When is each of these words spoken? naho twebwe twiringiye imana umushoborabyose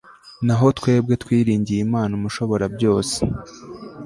naho 0.45 0.67
twebwe 0.77 1.13
twiringiye 1.23 1.79
imana 1.87 2.11
umushoborabyose 2.19 3.17